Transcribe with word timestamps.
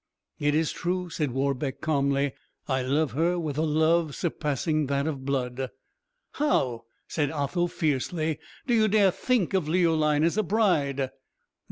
"It 0.39 0.55
is 0.55 0.71
true," 0.71 1.11
said 1.11 1.29
Warbeck, 1.29 1.79
calmly: 1.79 2.33
"I 2.67 2.81
love 2.81 3.11
her 3.11 3.37
with 3.37 3.55
a 3.59 3.61
love 3.61 4.15
surpassing 4.15 4.87
that 4.87 5.05
of 5.05 5.25
blood." 5.25 5.69
"How!" 6.31 6.85
said 7.07 7.29
Otho, 7.29 7.67
fiercely: 7.67 8.39
"do 8.65 8.73
you 8.73 8.87
dare 8.87 9.11
to 9.11 9.15
think 9.15 9.53
of 9.53 9.69
Leoline 9.69 10.23
as 10.23 10.37
a 10.39 10.43
bride?" 10.43 11.11